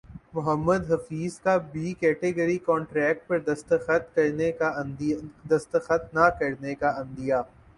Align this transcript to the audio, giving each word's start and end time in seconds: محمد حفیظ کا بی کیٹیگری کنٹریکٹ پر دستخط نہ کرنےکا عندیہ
محمد 0.33 0.89
حفیظ 0.91 1.37
کا 1.39 1.55
بی 1.73 1.91
کیٹیگری 1.99 2.57
کنٹریکٹ 2.65 3.27
پر 3.27 3.39
دستخط 3.49 4.15
نہ 6.13 6.29
کرنےکا 6.39 6.93
عندیہ 7.01 7.41